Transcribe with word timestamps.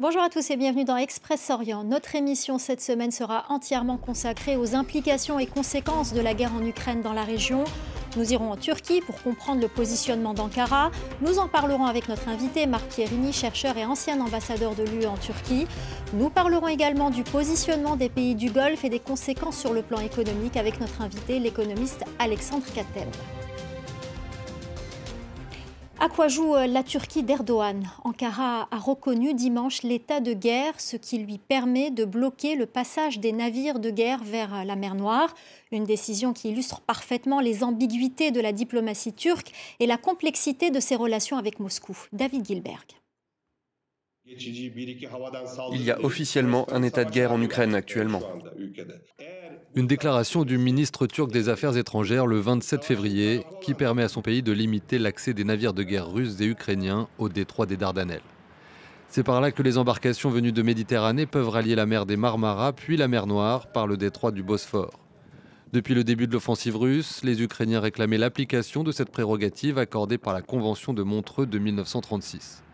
Bonjour 0.00 0.22
à 0.22 0.28
tous 0.28 0.50
et 0.50 0.56
bienvenue 0.56 0.84
dans 0.84 0.96
Express 0.96 1.50
Orient. 1.50 1.84
Notre 1.84 2.16
émission 2.16 2.58
cette 2.58 2.80
semaine 2.80 3.12
sera 3.12 3.44
entièrement 3.48 3.96
consacrée 3.96 4.56
aux 4.56 4.74
implications 4.74 5.38
et 5.38 5.46
conséquences 5.46 6.12
de 6.12 6.20
la 6.20 6.34
guerre 6.34 6.52
en 6.52 6.66
Ukraine 6.66 7.00
dans 7.00 7.12
la 7.12 7.22
région. 7.22 7.62
Nous 8.16 8.32
irons 8.32 8.50
en 8.50 8.56
Turquie 8.56 9.02
pour 9.02 9.22
comprendre 9.22 9.60
le 9.60 9.68
positionnement 9.68 10.34
d'Ankara. 10.34 10.90
Nous 11.20 11.38
en 11.38 11.46
parlerons 11.46 11.86
avec 11.86 12.08
notre 12.08 12.28
invité 12.28 12.66
Marc 12.66 12.88
Pierini, 12.88 13.32
chercheur 13.32 13.76
et 13.76 13.84
ancien 13.84 14.20
ambassadeur 14.20 14.74
de 14.74 14.82
l'UE 14.82 15.06
en 15.06 15.16
Turquie. 15.16 15.68
Nous 16.12 16.28
parlerons 16.28 16.66
également 16.66 17.10
du 17.10 17.22
positionnement 17.22 17.94
des 17.94 18.08
pays 18.08 18.34
du 18.34 18.50
Golfe 18.50 18.84
et 18.84 18.90
des 18.90 18.98
conséquences 18.98 19.58
sur 19.58 19.72
le 19.72 19.82
plan 19.82 20.00
économique 20.00 20.56
avec 20.56 20.80
notre 20.80 21.02
invité, 21.02 21.38
l'économiste 21.38 22.04
Alexandre 22.18 22.66
Kateb. 22.74 23.08
À 26.04 26.10
quoi 26.10 26.28
joue 26.28 26.54
euh, 26.54 26.66
la 26.66 26.82
Turquie 26.82 27.22
d'Erdogan? 27.22 27.88
Ankara 28.04 28.68
a 28.70 28.76
reconnu 28.76 29.32
dimanche 29.32 29.82
l'état 29.82 30.20
de 30.20 30.34
guerre, 30.34 30.78
ce 30.78 30.98
qui 30.98 31.16
lui 31.16 31.38
permet 31.38 31.90
de 31.90 32.04
bloquer 32.04 32.56
le 32.56 32.66
passage 32.66 33.20
des 33.20 33.32
navires 33.32 33.78
de 33.78 33.88
guerre 33.88 34.22
vers 34.22 34.54
euh, 34.54 34.64
la 34.64 34.76
mer 34.76 34.96
Noire. 34.96 35.34
Une 35.72 35.84
décision 35.84 36.34
qui 36.34 36.50
illustre 36.50 36.82
parfaitement 36.82 37.40
les 37.40 37.64
ambiguïtés 37.64 38.32
de 38.32 38.40
la 38.42 38.52
diplomatie 38.52 39.14
turque 39.14 39.50
et 39.80 39.86
la 39.86 39.96
complexité 39.96 40.70
de 40.70 40.78
ses 40.78 40.94
relations 40.94 41.38
avec 41.38 41.58
Moscou. 41.58 41.96
David 42.12 42.44
Gilberg. 42.44 42.84
Il 44.26 45.82
y 45.82 45.90
a 45.90 46.02
officiellement 46.02 46.66
un 46.72 46.82
état 46.82 47.04
de 47.04 47.10
guerre 47.10 47.32
en 47.32 47.42
Ukraine 47.42 47.74
actuellement. 47.74 48.22
Une 49.74 49.86
déclaration 49.86 50.44
du 50.44 50.56
ministre 50.56 51.06
turc 51.06 51.30
des 51.30 51.50
Affaires 51.50 51.76
étrangères 51.76 52.26
le 52.26 52.38
27 52.38 52.84
février 52.84 53.44
qui 53.60 53.74
permet 53.74 54.02
à 54.02 54.08
son 54.08 54.22
pays 54.22 54.42
de 54.42 54.52
limiter 54.52 54.98
l'accès 54.98 55.34
des 55.34 55.44
navires 55.44 55.74
de 55.74 55.82
guerre 55.82 56.10
russes 56.10 56.40
et 56.40 56.46
ukrainiens 56.46 57.08
au 57.18 57.28
détroit 57.28 57.66
des 57.66 57.76
Dardanelles. 57.76 58.22
C'est 59.08 59.24
par 59.24 59.40
là 59.42 59.52
que 59.52 59.62
les 59.62 59.76
embarcations 59.76 60.30
venues 60.30 60.52
de 60.52 60.62
Méditerranée 60.62 61.26
peuvent 61.26 61.50
rallier 61.50 61.74
la 61.74 61.86
mer 61.86 62.06
des 62.06 62.16
Marmara 62.16 62.72
puis 62.72 62.96
la 62.96 63.08
mer 63.08 63.26
Noire 63.26 63.72
par 63.72 63.86
le 63.86 63.96
détroit 63.96 64.32
du 64.32 64.42
Bosphore. 64.42 64.98
Depuis 65.72 65.94
le 65.94 66.04
début 66.04 66.26
de 66.26 66.32
l'offensive 66.32 66.76
russe, 66.76 67.22
les 67.24 67.42
Ukrainiens 67.42 67.80
réclamaient 67.80 68.18
l'application 68.18 68.84
de 68.84 68.92
cette 68.92 69.10
prérogative 69.10 69.76
accordée 69.76 70.18
par 70.18 70.32
la 70.32 70.40
Convention 70.40 70.94
de 70.94 71.02
Montreux 71.02 71.46
de 71.46 71.58
1936. 71.58 72.64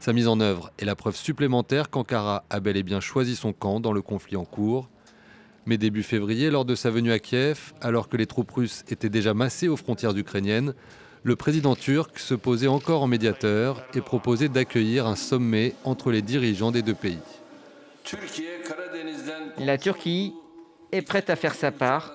Sa 0.00 0.14
mise 0.14 0.28
en 0.28 0.40
œuvre 0.40 0.72
est 0.78 0.86
la 0.86 0.96
preuve 0.96 1.14
supplémentaire 1.14 1.90
qu'Ankara 1.90 2.44
a 2.48 2.60
bel 2.60 2.78
et 2.78 2.82
bien 2.82 3.00
choisi 3.00 3.36
son 3.36 3.52
camp 3.52 3.80
dans 3.80 3.92
le 3.92 4.00
conflit 4.00 4.36
en 4.36 4.46
cours. 4.46 4.88
Mais 5.66 5.76
début 5.76 6.02
février, 6.02 6.48
lors 6.48 6.64
de 6.64 6.74
sa 6.74 6.90
venue 6.90 7.12
à 7.12 7.18
Kiev, 7.18 7.74
alors 7.82 8.08
que 8.08 8.16
les 8.16 8.24
troupes 8.24 8.50
russes 8.50 8.82
étaient 8.88 9.10
déjà 9.10 9.34
massées 9.34 9.68
aux 9.68 9.76
frontières 9.76 10.16
ukrainiennes, 10.16 10.72
le 11.22 11.36
président 11.36 11.76
turc 11.76 12.18
se 12.18 12.32
posait 12.32 12.66
encore 12.66 13.02
en 13.02 13.06
médiateur 13.08 13.84
et 13.92 14.00
proposait 14.00 14.48
d'accueillir 14.48 15.06
un 15.06 15.16
sommet 15.16 15.74
entre 15.84 16.10
les 16.10 16.22
dirigeants 16.22 16.70
des 16.70 16.80
deux 16.80 16.94
pays. 16.94 17.18
La 19.58 19.76
Turquie 19.76 20.32
est 20.92 21.02
prête 21.02 21.28
à 21.28 21.36
faire 21.36 21.54
sa 21.54 21.72
part 21.72 22.14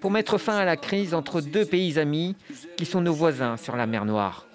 pour 0.00 0.10
mettre 0.10 0.38
fin 0.38 0.56
à 0.56 0.64
la 0.64 0.76
crise 0.76 1.14
entre 1.14 1.40
deux 1.40 1.66
pays 1.66 2.00
amis 2.00 2.34
qui 2.76 2.84
sont 2.84 3.00
nos 3.00 3.14
voisins 3.14 3.56
sur 3.56 3.76
la 3.76 3.86
mer 3.86 4.04
Noire. 4.04 4.48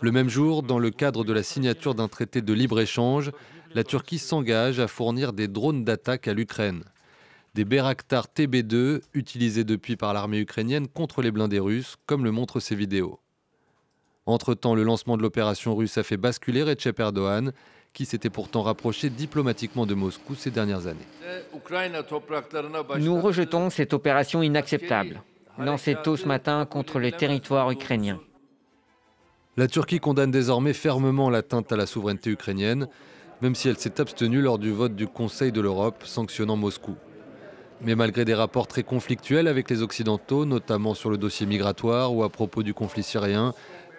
Le 0.00 0.12
même 0.12 0.28
jour, 0.28 0.62
dans 0.62 0.78
le 0.78 0.90
cadre 0.90 1.24
de 1.24 1.32
la 1.32 1.42
signature 1.42 1.94
d'un 1.94 2.08
traité 2.08 2.42
de 2.42 2.52
libre-échange, 2.52 3.30
la 3.74 3.84
Turquie 3.84 4.18
s'engage 4.18 4.80
à 4.80 4.88
fournir 4.88 5.32
des 5.32 5.48
drones 5.48 5.84
d'attaque 5.84 6.28
à 6.28 6.34
l'Ukraine. 6.34 6.84
Des 7.54 7.64
Bayraktar 7.64 8.26
TB2 8.34 9.00
utilisés 9.14 9.64
depuis 9.64 9.96
par 9.96 10.12
l'armée 10.12 10.38
ukrainienne 10.38 10.88
contre 10.88 11.22
les 11.22 11.30
blindés 11.30 11.60
russes, 11.60 11.96
comme 12.06 12.24
le 12.24 12.32
montrent 12.32 12.60
ces 12.60 12.74
vidéos. 12.74 13.20
Entre-temps, 14.26 14.74
le 14.74 14.82
lancement 14.82 15.16
de 15.16 15.22
l'opération 15.22 15.76
russe 15.76 15.98
a 15.98 16.02
fait 16.02 16.16
basculer 16.16 16.62
Recep 16.62 16.98
Erdogan, 16.98 17.52
qui 17.92 18.06
s'était 18.06 18.30
pourtant 18.30 18.62
rapproché 18.62 19.08
diplomatiquement 19.08 19.86
de 19.86 19.94
Moscou 19.94 20.34
ces 20.34 20.50
dernières 20.50 20.86
années. 20.88 21.06
Nous 22.98 23.20
rejetons 23.20 23.70
cette 23.70 23.92
opération 23.92 24.42
inacceptable, 24.42 25.22
lancée 25.58 25.96
tôt 26.02 26.16
ce 26.16 26.26
matin 26.26 26.66
contre 26.66 26.98
le 26.98 27.12
territoire 27.12 27.70
ukrainien. 27.70 28.18
La 29.56 29.68
Turquie 29.68 30.00
condamne 30.00 30.32
désormais 30.32 30.72
fermement 30.72 31.30
l'atteinte 31.30 31.70
à 31.70 31.76
la 31.76 31.86
souveraineté 31.86 32.30
ukrainienne, 32.30 32.88
même 33.40 33.54
si 33.54 33.68
elle 33.68 33.78
s'est 33.78 34.00
abstenue 34.00 34.42
lors 34.42 34.58
du 34.58 34.72
vote 34.72 34.96
du 34.96 35.06
Conseil 35.06 35.52
de 35.52 35.60
l'Europe 35.60 36.02
sanctionnant 36.04 36.56
Moscou. 36.56 36.96
Mais 37.80 37.94
malgré 37.94 38.24
des 38.24 38.34
rapports 38.34 38.66
très 38.66 38.82
conflictuels 38.82 39.46
avec 39.46 39.70
les 39.70 39.82
Occidentaux, 39.82 40.44
notamment 40.44 40.94
sur 40.94 41.08
le 41.08 41.18
dossier 41.18 41.46
migratoire 41.46 42.12
ou 42.12 42.24
à 42.24 42.30
propos 42.30 42.64
du 42.64 42.74
conflit 42.74 43.04
syrien, 43.04 43.54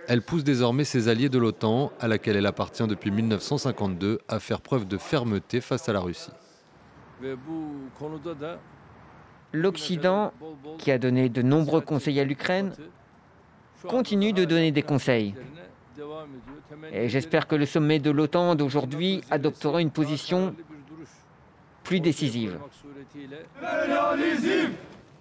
elle 0.10 0.22
pousse 0.22 0.44
désormais 0.44 0.84
ses 0.84 1.08
alliés 1.08 1.30
de 1.30 1.38
l'OTAN, 1.38 1.94
à 2.02 2.10
laquelle 2.10 2.36
elle 2.36 2.46
appartient 2.46 2.86
depuis 2.86 3.12
1952, 3.12 4.20
à 4.28 4.42
faire 4.42 4.60
preuve 4.60 4.86
de 4.86 4.98
fermeté 4.98 5.62
face 5.62 5.88
à 5.88 5.94
la 5.94 6.02
Russie. 6.02 6.32
L'Occident, 9.54 10.34
qui 10.80 10.92
a 10.92 10.98
donné 10.98 11.30
de 11.30 11.42
nombreux 11.42 11.80
conseils 11.80 12.20
à 12.20 12.26
l'Ukraine, 12.26 12.74
continue 13.88 14.34
de 14.34 14.46
donner 14.46 14.72
des 14.72 14.84
conseils. 14.84 15.34
Et 16.91 17.09
j'espère 17.09 17.47
que 17.47 17.56
le 17.56 17.66
sommet 17.66 18.00
de 18.00 18.12
l'OTAN 18.12 18.56
d'aujourd'hui 18.56 19.22
adoptera 19.31 19.81
une 19.81 19.91
position 19.91 20.56
plus 21.84 22.00
décisive. 22.00 22.57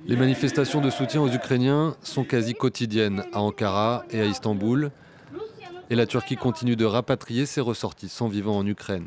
Les 0.07 0.17
manifestations 0.17 0.81
de 0.81 0.91
soutien 0.91 1.23
aux 1.23 1.29
Ukrainiens 1.29 1.97
sont 2.03 2.25
quasi 2.25 2.55
quotidiennes 2.55 3.25
à 3.33 3.41
Ankara 3.41 4.05
et 4.11 4.21
à 4.21 4.25
Istanbul. 4.25 4.91
Et 5.91 5.95
la 5.95 6.07
Turquie 6.07 6.37
continue 6.37 6.77
de 6.77 6.85
rapatrier 6.85 7.47
ses 7.47 7.61
ressortissants 7.61 8.29
vivant 8.29 8.57
en 8.57 8.67
Ukraine, 8.67 9.07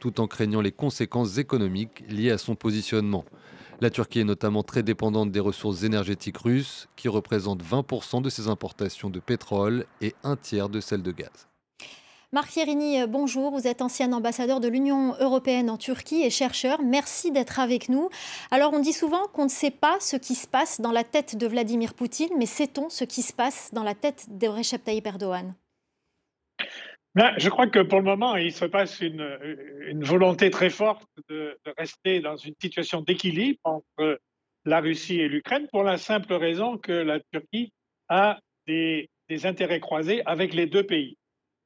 tout 0.00 0.20
en 0.20 0.26
craignant 0.26 0.60
les 0.60 0.72
conséquences 0.72 1.38
économiques 1.38 2.04
liées 2.08 2.30
à 2.30 2.38
son 2.38 2.54
positionnement. 2.54 3.24
La 3.82 3.88
Turquie 3.88 4.20
est 4.20 4.24
notamment 4.24 4.62
très 4.62 4.82
dépendante 4.82 5.32
des 5.32 5.40
ressources 5.40 5.84
énergétiques 5.84 6.36
russes, 6.36 6.86
qui 6.96 7.08
représentent 7.08 7.62
20% 7.64 8.20
de 8.20 8.28
ses 8.28 8.48
importations 8.48 9.08
de 9.08 9.20
pétrole 9.20 9.86
et 10.02 10.14
un 10.22 10.36
tiers 10.36 10.68
de 10.68 10.80
celles 10.80 11.02
de 11.02 11.12
gaz. 11.12 11.48
Marc 12.30 12.50
Fierini, 12.50 12.98
bonjour. 13.08 13.50
Vous 13.50 13.66
êtes 13.66 13.80
ancien 13.80 14.12
ambassadeur 14.12 14.60
de 14.60 14.68
l'Union 14.68 15.14
européenne 15.18 15.70
en 15.70 15.78
Turquie 15.78 16.22
et 16.22 16.28
chercheur. 16.28 16.82
Merci 16.82 17.32
d'être 17.32 17.58
avec 17.58 17.88
nous. 17.88 18.10
Alors, 18.50 18.74
on 18.74 18.80
dit 18.80 18.92
souvent 18.92 19.26
qu'on 19.32 19.44
ne 19.44 19.48
sait 19.48 19.70
pas 19.70 19.96
ce 19.98 20.16
qui 20.16 20.34
se 20.34 20.46
passe 20.46 20.82
dans 20.82 20.92
la 20.92 21.02
tête 21.02 21.36
de 21.36 21.46
Vladimir 21.46 21.94
Poutine, 21.94 22.28
mais 22.36 22.46
sait-on 22.46 22.90
ce 22.90 23.04
qui 23.04 23.22
se 23.22 23.32
passe 23.32 23.70
dans 23.72 23.82
la 23.82 23.94
tête 23.94 24.26
de 24.28 24.46
Recep 24.46 24.84
Tayyip 24.84 25.06
Erdogan? 25.06 25.54
Ben, 27.14 27.32
je 27.38 27.48
crois 27.48 27.66
que 27.66 27.80
pour 27.80 27.98
le 27.98 28.04
moment, 28.04 28.36
il 28.36 28.52
se 28.52 28.64
passe 28.64 29.00
une, 29.00 30.02
volonté 30.02 30.50
très 30.50 30.70
forte 30.70 31.08
de, 31.28 31.58
rester 31.76 32.20
dans 32.20 32.36
une 32.36 32.54
situation 32.60 33.00
d'équilibre 33.02 33.58
entre 33.64 34.20
la 34.64 34.80
Russie 34.80 35.20
et 35.20 35.28
l'Ukraine 35.28 35.66
pour 35.72 35.82
la 35.82 35.96
simple 35.96 36.34
raison 36.34 36.78
que 36.78 36.92
la 36.92 37.18
Turquie 37.32 37.72
a 38.08 38.38
des, 38.66 39.08
des 39.28 39.46
intérêts 39.46 39.80
croisés 39.80 40.22
avec 40.26 40.54
les 40.54 40.66
deux 40.66 40.84
pays. 40.84 41.16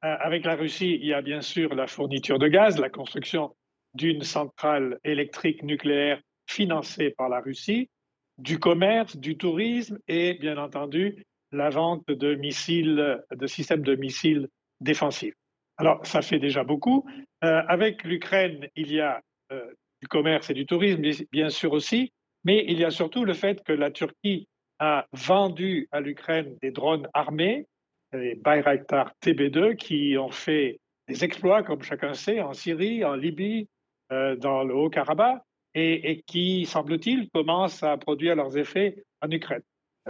Euh, 0.03 0.15
avec 0.19 0.45
la 0.45 0.55
Russie, 0.55 0.97
il 1.01 1.07
y 1.07 1.13
a 1.13 1.21
bien 1.21 1.41
sûr 1.41 1.73
la 1.73 1.87
fourniture 1.87 2.39
de 2.39 2.47
gaz, 2.47 2.79
la 2.79 2.89
construction 2.89 3.55
d'une 3.93 4.23
centrale 4.23 4.99
électrique 5.03 5.63
nucléaire 5.63 6.21
financée 6.47 7.11
par 7.11 7.29
la 7.29 7.39
Russie, 7.39 7.89
du 8.37 8.59
commerce, 8.59 9.15
du 9.17 9.37
tourisme 9.37 9.97
et 10.07 10.33
bien 10.35 10.57
entendu 10.57 11.25
la 11.51 11.69
vente 11.69 12.07
de 12.07 12.35
missiles, 12.35 13.23
de 13.31 13.47
systèmes 13.47 13.83
de 13.83 13.95
missiles 13.95 14.49
défensive. 14.81 15.33
Alors, 15.77 16.05
ça 16.05 16.21
fait 16.21 16.39
déjà 16.39 16.63
beaucoup. 16.63 17.05
Euh, 17.43 17.61
avec 17.67 18.03
l'Ukraine, 18.03 18.67
il 18.75 18.91
y 18.91 19.01
a 19.01 19.21
euh, 19.51 19.73
du 20.01 20.07
commerce 20.07 20.49
et 20.49 20.53
du 20.53 20.65
tourisme, 20.65 21.01
bien 21.31 21.49
sûr 21.49 21.73
aussi, 21.73 22.13
mais 22.43 22.63
il 22.67 22.79
y 22.79 22.85
a 22.85 22.91
surtout 22.91 23.25
le 23.25 23.33
fait 23.33 23.63
que 23.63 23.73
la 23.73 23.91
Turquie 23.91 24.47
a 24.79 25.05
vendu 25.13 25.87
à 25.91 25.99
l'Ukraine 25.99 26.57
des 26.61 26.71
drones 26.71 27.07
armés, 27.13 27.65
les 28.13 28.35
Bayraktar 28.35 29.11
TB2, 29.23 29.75
qui 29.75 30.17
ont 30.17 30.31
fait 30.31 30.79
des 31.07 31.23
exploits, 31.23 31.63
comme 31.63 31.81
chacun 31.81 32.13
sait, 32.13 32.41
en 32.41 32.53
Syrie, 32.53 33.03
en 33.03 33.15
Libye, 33.15 33.67
euh, 34.11 34.35
dans 34.35 34.63
le 34.63 34.73
Haut-Karabakh, 34.73 35.41
et, 35.73 36.11
et, 36.11 36.21
qui, 36.21 36.65
semble-t-il, 36.65 37.29
commencent 37.31 37.83
à 37.83 37.97
produire 37.97 38.35
leurs 38.35 38.57
effets 38.57 39.03
en 39.21 39.29
Ukraine. 39.29 39.63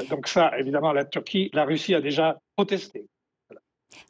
Donc 0.09 0.27
ça, 0.27 0.57
évidemment, 0.59 0.93
la 0.93 1.05
Turquie, 1.05 1.49
la 1.53 1.65
Russie 1.65 1.95
a 1.95 2.01
déjà 2.01 2.37
protesté. 2.55 3.04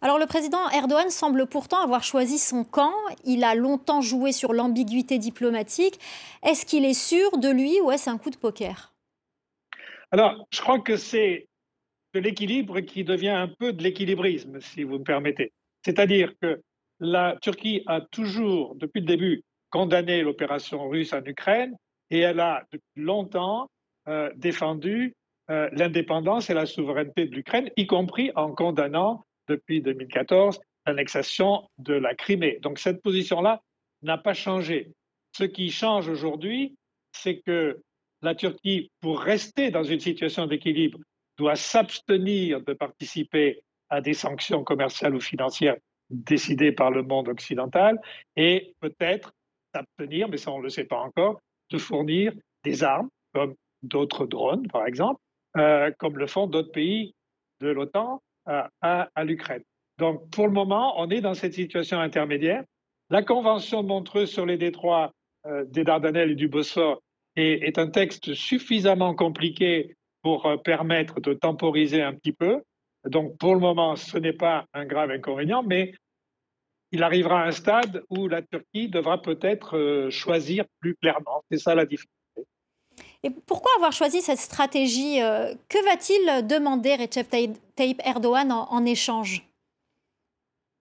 Alors 0.01 0.19
le 0.19 0.25
président 0.25 0.69
Erdogan 0.69 1.09
semble 1.09 1.47
pourtant 1.47 1.81
avoir 1.81 2.03
choisi 2.03 2.37
son 2.37 2.63
camp. 2.63 2.93
Il 3.23 3.43
a 3.43 3.55
longtemps 3.55 4.01
joué 4.01 4.31
sur 4.31 4.53
l'ambiguïté 4.53 5.17
diplomatique. 5.17 5.99
Est-ce 6.43 6.65
qu'il 6.65 6.85
est 6.85 6.93
sûr 6.93 7.37
de 7.37 7.49
lui 7.49 7.79
ou 7.81 7.91
est-ce 7.91 8.09
un 8.09 8.17
coup 8.17 8.29
de 8.29 8.37
poker? 8.37 8.93
Alors, 10.11 10.45
je 10.51 10.61
crois 10.61 10.79
que 10.79 10.97
c'est 10.97 11.47
de 12.13 12.19
l'équilibre 12.19 12.79
qui 12.79 13.03
devient 13.03 13.29
un 13.29 13.47
peu 13.47 13.73
de 13.73 13.83
l'équilibrisme, 13.83 14.61
si 14.61 14.83
vous 14.83 14.99
me 14.99 15.03
permettez. 15.03 15.51
C'est-à-dire 15.83 16.31
que 16.41 16.61
la 16.99 17.35
Turquie 17.41 17.83
a 17.87 17.99
toujours, 17.99 18.75
depuis 18.75 19.01
le 19.01 19.07
début, 19.07 19.43
condamné 19.69 20.21
l'opération 20.21 20.87
russe 20.87 21.11
en 21.11 21.23
Ukraine 21.25 21.75
et 22.09 22.19
elle 22.19 22.39
a 22.39 22.63
depuis 22.71 23.03
longtemps 23.03 23.69
euh, 24.07 24.31
défendu 24.35 25.13
euh, 25.49 25.69
l'indépendance 25.73 26.49
et 26.49 26.53
la 26.53 26.65
souveraineté 26.65 27.25
de 27.25 27.35
l'Ukraine, 27.35 27.69
y 27.75 27.85
compris 27.85 28.31
en 28.35 28.53
condamnant 28.53 29.25
depuis 29.47 29.81
2014 29.81 30.59
l'annexation 30.86 31.68
de 31.77 31.94
la 31.94 32.13
Crimée. 32.15 32.59
Donc 32.62 32.80
cette 32.80 33.01
position-là 33.01 33.62
n'a 34.01 34.18
pas 34.18 34.33
changé. 34.33 34.92
Ce 35.36 35.44
qui 35.44 35.71
change 35.71 36.07
aujourd'hui, 36.07 36.75
c'est 37.12 37.39
que 37.39 37.81
la 38.21 38.36
Turquie, 38.36 38.92
pour 39.01 39.19
rester 39.19 39.71
dans 39.71 39.83
une 39.83 40.00
situation 40.00 40.47
d'équilibre, 40.47 41.00
doit 41.38 41.56
s'abstenir 41.56 42.62
de 42.62 42.74
participer 42.74 43.62
à 43.89 44.01
des 44.01 44.13
sanctions 44.13 44.63
commerciales 44.63 45.15
ou 45.15 45.19
financières 45.19 45.77
décidées 46.09 46.71
par 46.71 46.92
le 46.92 47.03
monde 47.03 47.27
occidental 47.27 48.00
et 48.36 48.74
peut-être 48.80 49.33
s'abstenir, 49.74 50.30
mais 50.30 50.38
ça 50.38 50.51
on 50.51 50.59
ne 50.59 50.63
le 50.63 50.69
sait 50.69 50.86
pas 50.86 51.00
encore, 51.00 51.42
de 51.71 51.77
fournir 51.77 52.33
des 52.63 52.83
armes 52.83 53.09
comme 53.33 53.56
d'autres 53.83 54.25
drones, 54.25 54.68
par 54.68 54.86
exemple, 54.88 55.19
euh, 55.57 55.92
comme 56.00 56.18
le 56.18 56.27
font 56.27 56.47
d'autres 56.47 56.71
pays 56.71 57.15
de 57.59 57.69
l'OTAN 57.69 58.21
euh, 58.47 58.63
à, 58.81 59.24
l'Ukraine. 59.24 59.63
Donc, 59.97 60.30
pour 60.30 60.47
le 60.47 60.53
moment, 60.53 61.00
on 61.00 61.09
est 61.09 61.21
dans 61.21 61.33
cette 61.33 61.53
situation 61.53 62.00
intermédiaire. 62.00 62.63
La 63.09 63.24
Convention 63.24 63.83
de 63.83 63.88
Montreux 63.88 64.25
sur 64.25 64.45
les 64.45 64.57
détroits 64.57 65.12
euh, 65.45 65.65
des 65.65 65.83
Dardanelles 65.83 66.31
et 66.31 66.36
du 66.36 66.47
Bosphore 66.47 67.01
est, 67.36 67.77
un 67.77 67.89
texte 67.89 68.33
suffisamment 68.33 69.13
compliqué 69.13 69.95
pour 70.21 70.62
permettre 70.63 71.19
de 71.19 71.33
temporiser 71.33 72.01
un 72.01 72.13
petit 72.13 72.31
peu. 72.31 72.63
Donc, 73.06 73.38
pour 73.38 73.53
le 73.53 73.59
moment, 73.59 73.95
ce 73.95 74.18
n'est 74.18 74.33
pas 74.33 74.65
un 74.74 74.86
grave 74.86 75.12
inconvénient, 75.12 75.62
mais 75.62 75.94
il 76.92 77.03
arrivera 77.03 77.44
un 77.44 77.51
stade 77.51 78.03
où 78.09 78.27
la 78.27 78.42
Turquie 78.42 78.89
devra 78.89 79.21
peut-être 79.21 80.07
choisir 80.09 80.65
plus 80.80 80.95
clairement. 80.95 81.44
C'est 81.51 81.57
ça 81.57 81.75
la 81.75 81.86
difficulté. 81.86 82.14
Et 83.25 83.31
pourquoi 83.31 83.72
avoir 83.77 83.92
choisi 83.92 84.22
cette 84.22 84.38
stratégie 84.38 85.19
euh, 85.19 85.56
Que 85.68 85.83
va-t-il 85.83 86.45
demander 86.45 86.94
Recep 86.95 87.27
Tayyip 87.75 88.00
Erdogan 88.06 88.51
en, 88.51 88.86
échange? 88.86 89.42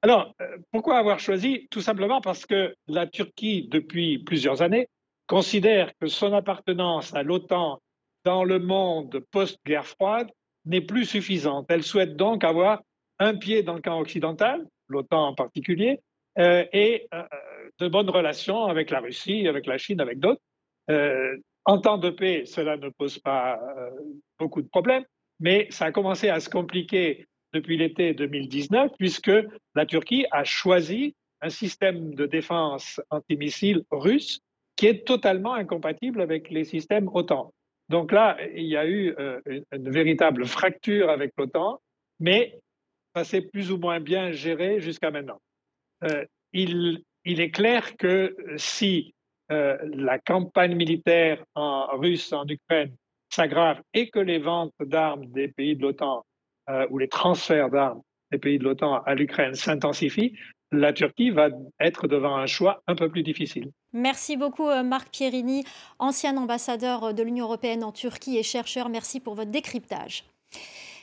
Alors, 0.02 0.34
euh, 0.42 0.58
pourquoi 0.70 0.98
avoir 0.98 1.20
choisi? 1.20 1.66
Tout 1.70 1.80
simplement 1.80 2.20
parce 2.20 2.44
que 2.44 2.76
la 2.86 3.06
Turquie, 3.06 3.66
depuis 3.70 4.18
plusieurs 4.18 4.60
années, 4.60 4.88
considère 5.26 5.90
que 5.98 6.06
son 6.06 6.34
appartenance 6.34 7.14
à 7.14 7.22
l'OTAN 7.22 7.80
dans 8.26 8.44
le 8.44 8.58
monde 8.58 9.24
post-guerre 9.30 9.86
froide 9.86 10.30
n'est 10.66 10.82
plus 10.82 11.06
suffisante. 11.06 11.64
Elle 11.70 11.82
souhaite 11.82 12.14
donc 12.14 12.44
avoir 12.44 12.82
un 13.20 13.34
pied 13.34 13.62
dans 13.62 13.72
le 13.72 13.80
camp 13.80 13.98
occidental, 13.98 14.66
l'OTAN 14.88 15.28
en 15.28 15.34
particulier, 15.34 15.98
euh, 16.38 16.66
et 16.74 17.08
de 17.78 17.88
bonnes 17.88 18.10
relations 18.10 18.66
avec 18.66 18.90
la 18.90 19.00
Russie, 19.00 19.48
avec 19.48 19.64
la 19.64 19.78
Chine, 19.78 20.02
avec 20.02 20.18
d'autres. 20.18 20.42
En 21.64 21.78
temps 21.78 21.98
de 21.98 22.10
paix, 22.10 22.44
cela 22.46 22.76
ne 22.76 22.90
pose 22.90 23.18
pas 23.18 23.58
euh, 23.58 23.90
beaucoup 24.38 24.60
de 24.60 24.68
problèmes, 24.68 25.04
mais 25.40 25.66
ça 25.70 25.86
a 25.86 25.92
commencé 25.92 26.28
à 26.28 26.40
se 26.40 26.50
compliquer 26.50 27.26
depuis 27.54 27.76
l'été 27.76 28.12
2019, 28.12 28.92
puisque 28.98 29.32
la 29.74 29.86
Turquie 29.86 30.26
a 30.30 30.44
choisi 30.44 31.14
un 31.40 31.48
système 31.48 32.14
de 32.14 32.26
défense 32.26 33.00
antimissile 33.10 33.84
russe 33.90 34.40
qui 34.76 34.86
est 34.86 35.06
totalement 35.06 35.54
incompatible 35.54 36.20
avec 36.20 36.50
les 36.50 36.64
systèmes 36.64 37.08
OTAN. 37.12 37.52
Donc 37.88 38.12
là, 38.12 38.36
il 38.54 38.64
y 38.64 38.76
a 38.76 38.86
eu 38.86 39.14
euh, 39.18 39.40
une, 39.70 39.90
véritable 39.90 40.46
fracture 40.46 41.10
avec 41.10 41.32
l'OTAN, 41.36 41.80
mais 42.18 42.58
ça 43.14 43.24
s'est 43.24 43.42
plus 43.42 43.70
ou 43.70 43.78
moins 43.78 44.00
bien 44.00 44.32
géré 44.32 44.80
jusqu'à 44.80 45.10
maintenant. 45.10 45.40
Euh, 46.02 46.24
il, 46.52 47.02
il, 47.24 47.40
est 47.40 47.50
clair 47.50 47.96
que 47.96 48.36
si 48.56 49.13
euh, 49.52 49.76
la 49.94 50.18
campagne 50.18 50.74
militaire 50.74 51.44
en 51.54 51.98
russe 51.98 52.32
en 52.32 52.46
Ukraine 52.46 52.94
s'aggrave 53.28 53.82
et 53.92 54.08
que 54.08 54.18
les 54.18 54.38
ventes 54.38 54.72
d'armes 54.80 55.26
des 55.26 55.48
pays 55.48 55.76
de 55.76 55.82
l'OTAN 55.82 56.24
euh, 56.70 56.86
ou 56.90 56.98
les 56.98 57.08
transferts 57.08 57.70
d'armes 57.70 58.00
des 58.30 58.38
pays 58.38 58.58
de 58.58 58.64
l'OTAN 58.64 59.02
à 59.02 59.14
l'Ukraine 59.14 59.54
s'intensifient, 59.54 60.34
la 60.72 60.92
Turquie 60.92 61.30
va 61.30 61.48
être 61.78 62.08
devant 62.08 62.36
un 62.36 62.46
choix 62.46 62.82
un 62.86 62.94
peu 62.94 63.08
plus 63.08 63.22
difficile. 63.22 63.70
Merci 63.92 64.36
beaucoup 64.36 64.68
euh, 64.68 64.82
Marc 64.82 65.10
Pierini, 65.10 65.64
ancien 65.98 66.36
ambassadeur 66.36 67.12
de 67.12 67.22
l'Union 67.22 67.44
européenne 67.44 67.84
en 67.84 67.92
Turquie 67.92 68.38
et 68.38 68.42
chercheur. 68.42 68.88
Merci 68.88 69.20
pour 69.20 69.34
votre 69.34 69.50
décryptage. 69.50 70.24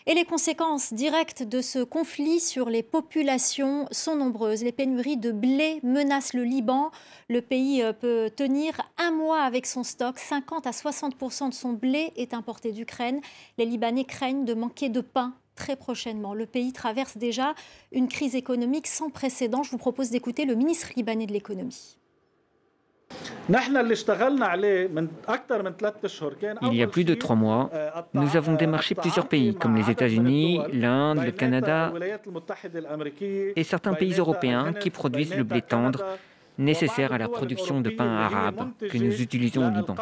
Et 0.08 0.16
les 0.16 0.26
conséquences 0.26 0.94
directes 0.94 1.44
de 1.44 1.62
ce 1.62 1.80
conflit 1.84 2.40
sur 2.40 2.70
les 2.70 2.82
populations 2.82 3.86
sont 3.92 4.16
nombreuses. 4.16 4.64
Les 4.64 4.72
pénuries 4.72 5.18
de 5.18 5.32
blé 5.32 5.80
menacent 5.84 6.34
le 6.34 6.44
Liban. 6.44 6.90
Le 7.30 7.42
pays 7.42 7.84
euh, 7.84 7.94
peut 7.94 8.32
tenir 8.36 8.82
un 8.98 9.12
mois 9.12 9.42
avec 9.42 9.68
son 9.68 9.84
stock. 9.84 10.18
50 10.18 10.66
à 10.66 10.72
60% 10.72 11.50
de 11.50 11.54
son 11.54 11.74
blé 11.74 12.12
est 12.16 12.34
importé 12.34 12.72
d'Ukraine. 12.72 13.22
Les 13.60 13.66
Libanais 13.66 14.06
craignent 14.06 14.46
de 14.46 14.56
manquer 14.56 14.90
de 14.90 15.02
pain 15.02 15.36
très 15.56 15.76
prochainement. 15.76 16.34
Le 16.34 16.48
pays 16.48 16.74
traverse 16.74 17.18
déjà 17.18 17.54
une 17.92 18.08
crise 18.08 18.36
économique 18.36 18.88
sans 18.88 19.12
précédent. 19.12 19.62
Je 19.62 19.70
vous 19.70 19.78
propose 19.78 20.10
d'écouter 20.10 20.46
le 20.46 20.56
ministre 20.56 20.90
libanais 20.96 21.28
de 21.28 21.34
l'économie. 21.34 22.01
Il 26.62 26.76
y 26.76 26.84
a 26.84 26.88
plus 26.88 27.04
de 27.04 27.14
trois 27.16 27.36
mois, 27.36 27.70
nous 28.14 28.38
avons 28.38 28.54
démarché 28.54 28.96
plusieurs 28.96 29.28
pays 29.28 29.56
comme 29.56 29.76
les 29.76 29.90
États-Unis, 29.90 30.62
l'Inde, 30.74 31.24
le 31.26 31.32
Canada 31.32 31.92
et 33.56 33.64
certains 33.64 33.94
pays 33.94 34.14
européens 34.14 34.74
qui 34.74 34.90
produisent 34.90 35.36
le 35.36 35.44
blé 35.44 35.62
tendre 35.62 36.04
nécessaire 36.58 37.14
à 37.14 37.18
la 37.18 37.28
production 37.28 37.82
de 37.82 37.90
pain 37.90 38.18
arabe 38.18 38.70
que 38.90 38.98
nous 38.98 39.22
utilisons 39.22 39.68
au 39.68 39.72
Liban. 39.72 39.96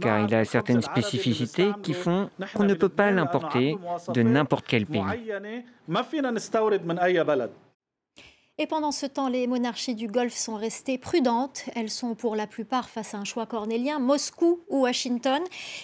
Car 0.00 0.20
il 0.20 0.34
a 0.34 0.44
certaines 0.44 0.82
spécificités 0.82 1.70
qui 1.82 1.94
font 1.94 2.30
qu'on 2.54 2.64
ne 2.64 2.74
peut 2.74 2.88
pas 2.88 3.10
l'importer 3.10 3.76
de 4.12 4.22
n'importe 4.22 4.66
quel 4.66 4.86
pays. 4.86 5.02
Et 8.58 8.66
pendant 8.66 8.90
ce 8.90 9.04
temps, 9.04 9.28
les 9.28 9.46
monarchies 9.46 9.94
du 9.94 10.06
Golfe 10.06 10.34
sont 10.34 10.54
restées 10.54 10.96
prudentes. 10.96 11.64
Elles 11.74 11.90
sont 11.90 12.14
pour 12.14 12.34
la 12.36 12.46
plupart 12.46 12.88
face 12.88 13.12
à 13.12 13.18
un 13.18 13.24
choix 13.24 13.44
cornélien, 13.44 13.98
Moscou 13.98 14.60
ou 14.70 14.84
Washington. 14.84 15.42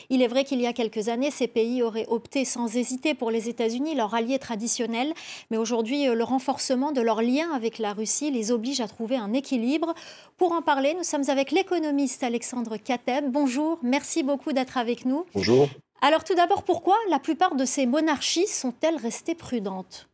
Il 0.09 0.23
est 0.23 0.27
vrai 0.27 0.45
qu'il 0.45 0.59
y 0.59 0.67
a 0.67 0.73
quelques 0.73 1.09
années, 1.09 1.31
ces 1.31 1.49
pays 1.49 1.83
auraient 1.83 2.07
opté 2.09 2.47
sans 2.47 2.75
hésiter 2.75 3.13
pour 3.13 3.31
les 3.31 3.51
États-Unis, 3.51 3.95
leur 3.95 4.15
allié 4.15 4.39
traditionnel. 4.39 5.13
Mais 5.51 5.59
aujourd'hui, 5.59 6.09
euh, 6.09 6.15
le 6.15 6.25
renforcement 6.25 6.93
de 6.93 7.03
leur 7.03 7.21
lien 7.21 7.53
avec 7.53 7.79
la 7.79 7.93
Russie 7.93 8.31
les 8.31 8.51
oblige 8.51 8.81
à 8.81 8.89
trouver 8.89 9.17
un 9.17 9.35
équilibre. 9.35 9.95
Pour 10.39 10.53
en 10.53 10.63
parler, 10.63 10.95
nous 10.95 11.05
sommes 11.05 11.29
avec 11.29 11.51
l'économiste 11.51 12.23
Alexandre 12.23 12.79
Kateb. 12.79 13.31
Bonjour, 13.31 13.81
merci 13.83 14.23
beaucoup 14.23 14.55
d'être 14.55 14.79
avec 14.79 15.05
nous. 15.05 15.27
Bonjour. 15.35 15.69
Alors 16.01 16.25
tout 16.25 16.35
d'abord, 16.35 16.63
pourquoi 16.63 16.97
la 17.11 17.19
plupart 17.19 17.55
de 17.55 17.67
ces 17.67 17.85
monarchies 17.85 18.47
sont-elles 18.47 18.97
restées 18.97 19.35
prudentes? 19.35 20.09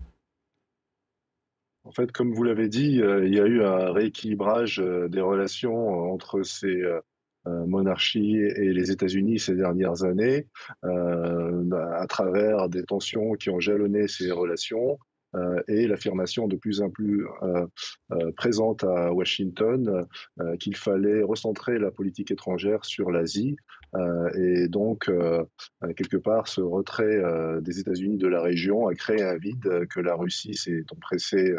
En 1.89 1.93
fait, 1.93 2.13
comme 2.13 2.35
vous 2.35 2.45
l'avez 2.45 2.69
dit, 2.69 3.01
euh, 3.01 3.27
il 3.27 3.35
y 3.35 3.41
a 3.41 3.47
eu 3.47 3.63
un 3.65 3.93
rééquilibrage 3.93 4.79
euh, 4.79 5.09
des 5.09 5.23
relations 5.23 5.89
entre 6.13 6.43
ces 6.43 6.83
euh, 6.83 7.01
monarchies 7.47 8.37
et 8.37 8.75
les 8.75 8.91
États-Unis 8.91 9.39
ces 9.39 9.55
dernières 9.55 10.05
années, 10.05 10.49
à 10.83 12.07
travers 12.07 12.69
des 12.69 12.83
tensions 12.83 13.33
qui 13.35 13.49
ont 13.49 13.59
jalonné 13.59 14.07
ces 14.07 14.31
relations. 14.31 14.99
et 15.67 15.87
l'affirmation 15.87 16.47
de 16.47 16.57
plus 16.57 16.83
en 16.83 16.91
plus 16.91 17.27
présente 18.37 18.85
à 18.85 19.15
Washington 19.15 20.07
qu'il 20.61 20.77
fallait 20.77 21.23
recentrer 21.23 21.79
la 21.79 21.91
politique 21.91 22.31
étrangère 22.31 22.85
sur 22.85 23.11
l'Asie 23.11 23.57
et 24.35 24.69
donc 24.69 25.11
quelque 25.97 26.17
part 26.17 26.49
ce 26.49 26.61
retrait 26.61 27.21
des 27.63 27.81
États-Unis 27.81 28.19
de 28.19 28.29
la 28.29 28.43
région 28.43 28.87
a 28.89 28.95
créé 28.95 29.23
un 29.23 29.37
vide 29.37 29.87
que 29.89 30.01
la 30.01 30.15
Russie 30.15 30.55
s'est 30.55 30.85
empressée 30.91 31.55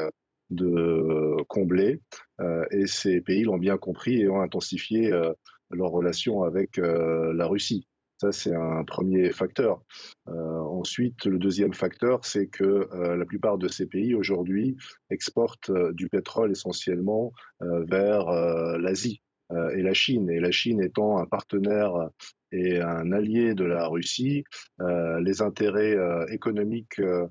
de 0.50 1.42
combler. 1.48 2.02
Euh, 2.40 2.66
et 2.72 2.88
ces 2.88 3.22
pays 3.22 3.44
l'ont 3.44 3.58
bien 3.58 3.78
compris 3.78 4.22
et 4.22 4.30
ont 4.30 4.42
intensifié 4.42 5.12
euh, 5.12 5.34
leurs 5.72 5.92
relations 5.92 6.44
avec 6.44 6.80
euh, 6.80 7.34
la 7.34 7.48
Russie. 7.48 7.88
Ça, 8.18 8.34
c'est 8.34 8.54
un 8.54 8.84
premier 8.84 9.32
facteur. 9.32 9.82
ensuite, 10.28 11.24
le 11.24 11.38
deuxième 11.38 11.74
facteur, 11.74 12.26
c'est 12.26 12.48
que 12.48 12.90
la 13.16 13.26
plupart 13.26 13.58
de 13.58 13.70
ces 13.70 13.86
pays 13.86 14.14
aujourd'hui 14.14 14.76
exportent 15.10 15.72
du 15.94 16.10
pétrole 16.10 16.52
essentiellement 16.52 17.32
vers 17.62 18.30
l'Asie 18.78 19.22
et 19.52 19.82
la 19.82 19.94
Chine. 19.94 20.30
Et 20.30 20.40
la 20.40 20.52
Chine 20.52 20.82
étant 20.82 21.18
un 21.18 21.26
partenaire 21.26 22.10
et 22.52 22.80
un 22.82 23.12
allié 23.12 23.54
de 23.54 23.64
la 23.64 23.88
Russie, 23.88 24.44
euh, 24.82 25.20
les 25.22 25.42
intérêts 25.42 25.96
euh, 25.96 26.26
économiques 26.28 27.00
euh, 27.00 27.28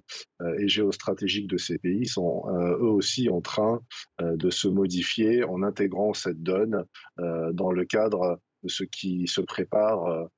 et 0.58 0.68
géostratégiques 0.68 1.48
de 1.48 1.56
ces 1.56 1.78
pays 1.78 2.06
sont 2.06 2.44
eux 2.48 2.90
aussi 2.90 3.28
en 3.28 3.40
train 3.40 3.80
de 4.20 4.50
se 4.50 4.68
modifier 4.68 5.44
en 5.44 5.62
intégrant 5.62 6.14
cette 6.14 6.42
donne 6.42 6.84
dans 7.18 7.72
le 7.72 7.84
cadre 7.84 8.40
de 8.62 8.68
ce 8.68 8.84
qui 8.84 9.26
se 9.26 9.40
prépare 9.40 10.28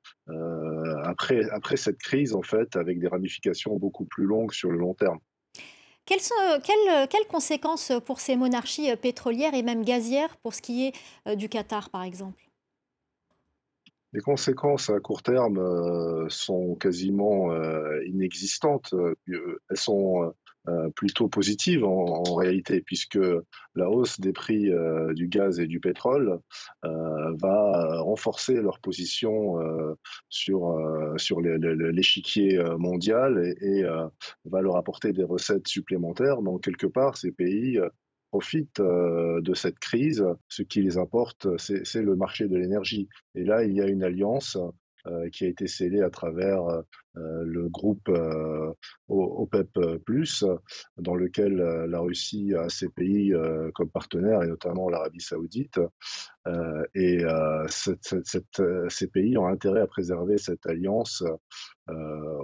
après, 1.05 1.49
après 1.51 1.77
cette 1.77 1.99
crise, 1.99 2.35
en 2.35 2.43
fait, 2.43 2.77
avec 2.77 2.99
des 2.99 3.09
ramifications 3.09 3.77
beaucoup 3.77 4.07
plus 4.07 4.25
longues 4.25 4.53
sur 4.53 4.71
le 4.71 4.79
long 4.79 4.95
terme. 4.95 5.19
Quelles, 6.11 6.21
sont, 6.21 6.35
quelles, 6.65 7.07
quelles, 7.07 7.29
conséquences 7.29 7.93
pour 8.05 8.19
ces 8.19 8.35
monarchies 8.35 8.97
pétrolières 8.97 9.55
et 9.55 9.63
même 9.63 9.85
gazières 9.85 10.37
pour 10.39 10.55
ce 10.55 10.61
qui 10.61 10.89
est 10.89 11.37
du 11.37 11.49
Qatar, 11.49 11.89
par 11.89 12.03
exemple? 12.03 12.51
Les 14.13 14.21
conséquences 14.21 14.91
à 14.91 14.99
court 14.99 15.23
terme 15.23 15.59
euh, 15.59 16.29
sont 16.29 16.75
quasiment 16.75 17.53
euh, 17.53 18.05
inexistantes. 18.07 18.93
Euh, 18.93 19.15
elles 19.71 19.77
sont 19.77 20.35
plutôt 20.95 21.29
positive 21.29 21.85
en, 21.85 22.35
réalité, 22.35 22.81
puisque 22.81 23.19
la 23.75 23.91
hausse 23.91 24.21
des 24.21 24.33
prix 24.33 24.71
du 25.15 25.29
gaz 25.29 25.61
et 25.61 25.67
du 25.67 25.81
pétrole 25.81 26.39
va 26.83 28.01
renforcer 28.03 28.55
leur 28.61 28.79
position 28.81 29.57
sur, 30.29 30.79
sur 31.17 31.41
l'échiquier 31.41 32.63
mondial 32.79 33.55
et, 33.61 33.81
et 33.81 33.85
va 34.45 34.61
leur 34.61 34.77
apporter 34.77 35.13
des 35.13 35.25
recettes 35.25 35.69
supplémentaires. 35.69 36.43
Donc, 36.43 36.63
quelque 36.63 36.87
part, 36.87 37.17
ces 37.17 37.33
pays 37.33 37.81
profitent 38.31 38.81
de 38.81 39.55
cette 39.55 39.79
crise. 39.79 40.25
Ce 40.49 40.63
qui 40.63 40.83
les 40.83 40.99
importe, 40.99 41.49
c'est 41.59 42.03
le 42.03 42.17
marché 42.17 42.49
de 42.49 42.57
l'énergie. 42.57 43.09
Et 43.35 43.45
là, 43.45 43.65
il 43.65 43.75
y 43.75 43.81
a 43.81 43.87
une 43.87 44.03
alliance 44.03 44.57
qui 45.33 45.45
a 45.45 45.49
été 45.49 45.67
scellée 45.67 46.03
à 46.03 46.11
travers 46.11 46.83
le 47.15 47.69
groupe 47.69 48.11
OPEP, 49.09 49.79
dans 50.99 51.15
lequel 51.15 51.57
la 51.57 52.01
Russie 52.01 52.55
a 52.55 52.69
ses 52.69 52.89
pays 52.89 53.35
comme 53.75 53.91
partenaires, 53.91 54.43
et 54.43 54.49
notamment 54.49 54.89
l'Arabie 54.89 55.21
saoudite. 55.21 55.81
et 56.95 57.25
ces 58.89 59.07
pays 59.09 59.39
ont 59.39 59.47
intérêt 59.47 59.81
à 59.81 59.87
préserver 59.87 60.39
cette 60.39 60.67
alliance 60.67 61.25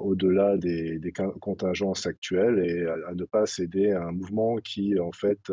au-delà 0.00 0.56
des, 0.56 1.00
contingences 1.40 2.06
actuelles 2.06 2.58
et 2.58 2.86
à, 2.86 3.14
ne 3.14 3.24
pas 3.24 3.46
céder 3.46 3.92
à 3.92 4.02
un 4.02 4.12
mouvement 4.12 4.56
qui, 4.56 4.98
en 4.98 5.12
fait, 5.12 5.52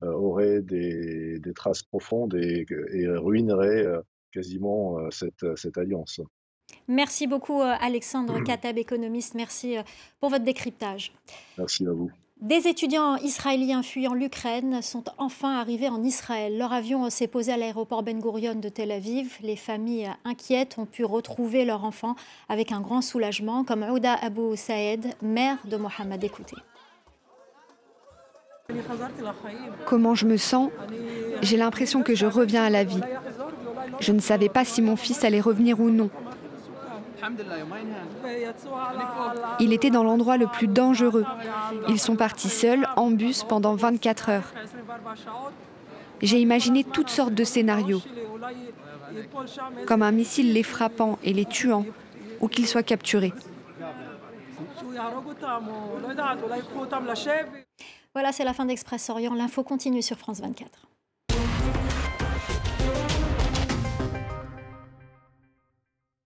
aurait 0.00 0.62
des, 0.62 1.40
traces 1.54 1.82
profondes 1.82 2.34
et 2.34 2.66
ruinerait 3.08 3.86
quasiment 4.30 4.98
cette, 5.10 5.44
cette 5.56 5.78
alliance. 5.78 6.20
Merci 6.88 7.26
beaucoup 7.26 7.60
Alexandre 7.60 8.40
Katab, 8.44 8.78
économiste. 8.78 9.34
Merci 9.34 9.76
pour 10.20 10.30
votre 10.30 10.44
décryptage. 10.44 11.12
Merci 11.58 11.86
à 11.86 11.92
vous. 11.92 12.10
Des 12.40 12.66
étudiants 12.68 13.16
israéliens 13.16 13.82
fuyant 13.82 14.14
l'Ukraine 14.14 14.80
sont 14.80 15.04
enfin 15.18 15.58
arrivés 15.58 15.90
en 15.90 16.02
Israël. 16.02 16.56
Leur 16.56 16.72
avion 16.72 17.10
s'est 17.10 17.26
posé 17.26 17.52
à 17.52 17.58
l'aéroport 17.58 18.02
Ben 18.02 18.18
Gurion 18.18 18.54
de 18.54 18.70
Tel 18.70 18.92
Aviv. 18.92 19.36
Les 19.42 19.56
familles 19.56 20.08
inquiètes 20.24 20.78
ont 20.78 20.86
pu 20.86 21.04
retrouver 21.04 21.66
leurs 21.66 21.84
enfants 21.84 22.16
avec 22.48 22.72
un 22.72 22.80
grand 22.80 23.02
soulagement, 23.02 23.62
comme 23.62 23.82
Ouda 23.82 24.14
Abou 24.14 24.56
Saed, 24.56 25.06
mère 25.20 25.58
de 25.66 25.76
Mohamed. 25.76 26.24
Écoutez. 26.24 26.56
Comment 29.84 30.14
je 30.14 30.24
me 30.24 30.38
sens? 30.38 30.70
J'ai 31.42 31.58
l'impression 31.58 32.02
que 32.02 32.14
je 32.14 32.24
reviens 32.24 32.64
à 32.64 32.70
la 32.70 32.84
vie. 32.84 33.00
Je 33.98 34.12
ne 34.12 34.20
savais 34.20 34.48
pas 34.48 34.64
si 34.64 34.82
mon 34.82 34.96
fils 34.96 35.24
allait 35.24 35.40
revenir 35.40 35.80
ou 35.80 35.90
non. 35.90 36.10
Il 39.58 39.72
était 39.72 39.90
dans 39.90 40.04
l'endroit 40.04 40.36
le 40.36 40.46
plus 40.46 40.68
dangereux. 40.68 41.26
Ils 41.88 42.00
sont 42.00 42.16
partis 42.16 42.48
seuls 42.48 42.86
en 42.96 43.10
bus 43.10 43.44
pendant 43.44 43.74
24 43.74 44.28
heures. 44.30 44.52
J'ai 46.22 46.40
imaginé 46.40 46.84
toutes 46.84 47.08
sortes 47.08 47.34
de 47.34 47.44
scénarios, 47.44 48.02
comme 49.86 50.02
un 50.02 50.12
missile 50.12 50.52
les 50.52 50.62
frappant 50.62 51.18
et 51.22 51.32
les 51.32 51.46
tuant, 51.46 51.86
ou 52.40 52.48
qu'ils 52.48 52.66
soient 52.66 52.82
capturés. 52.82 53.32
Voilà, 58.12 58.32
c'est 58.32 58.44
la 58.44 58.52
fin 58.52 58.64
d'Express 58.66 59.08
Orient. 59.10 59.34
L'info 59.34 59.62
continue 59.62 60.02
sur 60.02 60.18
France 60.18 60.40
24. 60.40 60.89